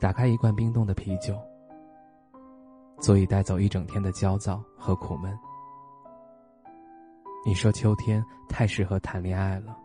[0.00, 1.38] 打开一罐冰冻的啤酒，
[2.98, 5.38] 足以带走一整天的焦躁和苦闷。
[7.44, 9.76] 你说秋天太适合谈恋爱了，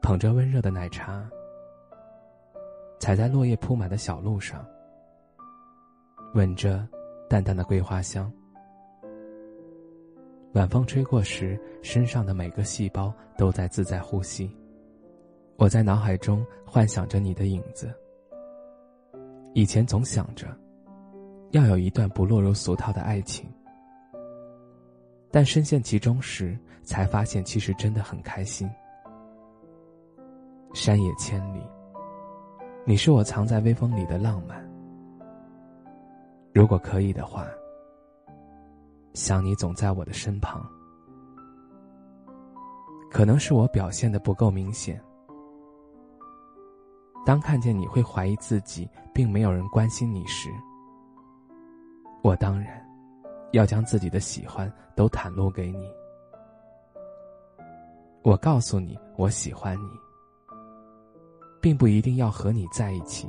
[0.00, 1.28] 捧着温热的奶茶，
[2.98, 4.64] 踩在落叶铺满的小路上，
[6.32, 6.88] 闻着
[7.28, 8.32] 淡淡的桂花香。
[10.54, 14.50] 晚风吹过时，身上的每个细胞都在自在呼吸。
[15.56, 17.92] 我在脑海中幻想着你的影子。
[19.54, 20.48] 以前总想着，
[21.52, 23.48] 要有一段不落入俗套的爱情，
[25.30, 28.68] 但深陷其中时，才发现其实真的很开心。
[30.72, 31.62] 山野千里，
[32.84, 34.68] 你是我藏在微风里的浪漫。
[36.52, 37.46] 如果可以的话，
[39.12, 40.68] 想你总在我的身旁。
[43.08, 45.00] 可能是我表现的不够明显。
[47.24, 50.50] 当看见你会怀疑自己，并没有人关心你时，
[52.22, 52.86] 我当然
[53.52, 55.90] 要将自己的喜欢都袒露给你。
[58.22, 59.90] 我告诉你，我喜欢你，
[61.62, 63.26] 并不一定要和你在一起，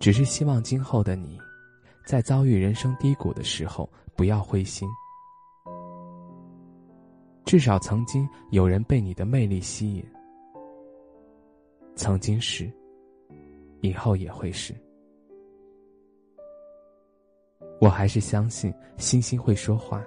[0.00, 1.38] 只是希望今后的你，
[2.04, 4.88] 在遭遇人生低谷的时候不要灰心。
[7.44, 10.04] 至少曾经有人被你的魅力吸引。
[11.96, 12.70] 曾经是，
[13.80, 14.74] 以后也会是。
[17.80, 20.04] 我还是相信星星会说话，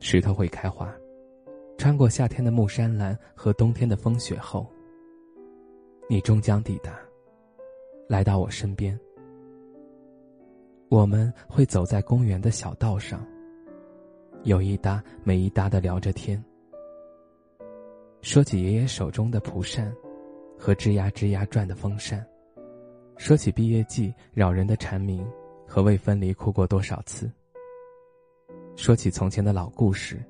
[0.00, 0.92] 石头会开花。
[1.76, 4.66] 穿过夏天的木山蓝和冬天的风雪后，
[6.08, 6.98] 你终将抵达，
[8.08, 8.98] 来到我身边。
[10.88, 13.24] 我们会走在公园的小道上，
[14.42, 16.42] 有一搭没一搭的聊着天，
[18.22, 19.94] 说起爷爷手中的蒲扇。
[20.58, 22.26] 和吱呀吱呀转的风扇，
[23.16, 25.24] 说起毕业季扰人的蝉鸣，
[25.66, 27.30] 和未分离哭过多少次。
[28.74, 30.22] 说起从前的老故事，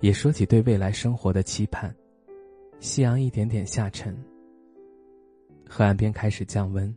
[0.00, 1.94] 也说起对未来生活的期盼。
[2.80, 4.16] 夕阳一点点下沉，
[5.68, 6.92] 河岸边开始降温。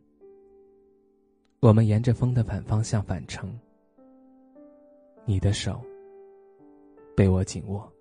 [1.60, 3.60] 我们沿着风的反方向返程，
[5.26, 5.82] 你的手
[7.16, 7.92] 被我紧握。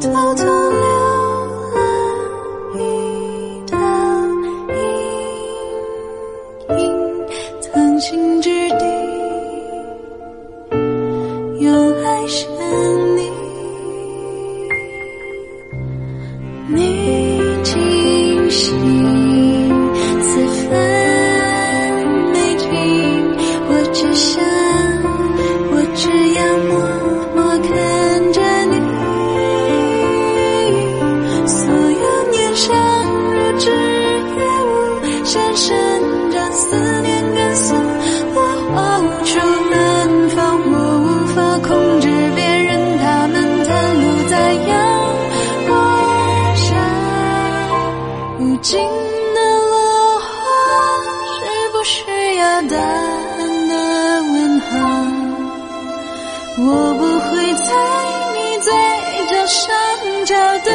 [0.00, 0.80] 偷偷留
[1.72, 1.76] 了
[2.74, 2.78] 一
[3.70, 3.76] 道
[6.68, 6.82] 阴影，
[7.60, 8.84] 曾经之地，
[11.60, 11.70] 又
[12.04, 12.42] 爱上。
[13.16, 13.18] 你
[36.52, 36.66] 思
[37.02, 37.76] 念跟随
[38.34, 38.38] 我
[38.74, 39.38] 画无处
[39.72, 40.38] 安放，
[40.72, 41.36] 我无法
[41.66, 43.34] 控制别人，他们
[43.64, 43.68] 袒
[44.00, 44.72] 露在阳
[45.66, 45.70] 光
[46.56, 46.64] 下
[48.38, 48.78] 无尽
[49.34, 49.38] 的
[49.70, 50.24] 落花，
[51.34, 51.40] 是
[51.72, 51.94] 不需
[52.36, 53.72] 要答案的
[54.32, 54.68] 问号。
[56.56, 57.68] 我不会在
[58.32, 58.72] 你嘴
[59.28, 59.74] 角上
[60.24, 60.34] 翘
[60.64, 60.68] 的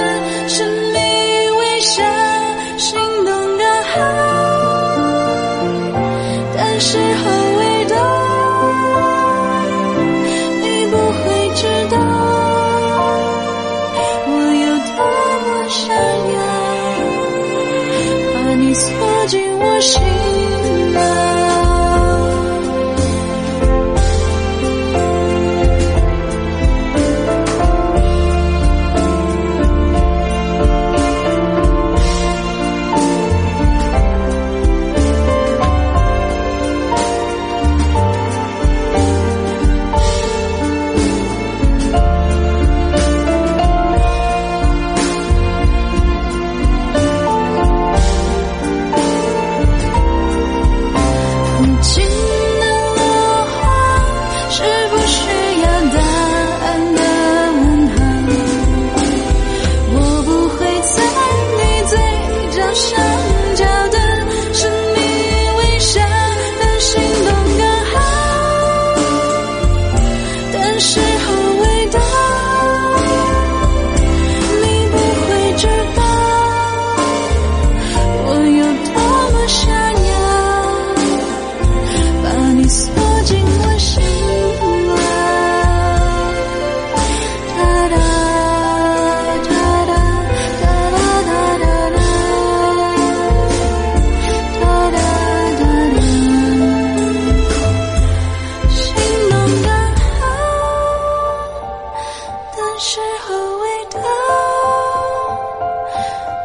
[102.81, 103.99] 时候味道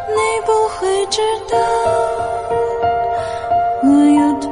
[0.08, 1.56] 你不会知道
[3.84, 4.50] 我有多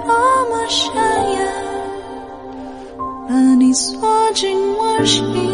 [0.48, 1.42] 么想要
[3.28, 4.00] 把你锁
[4.32, 5.51] 进我心。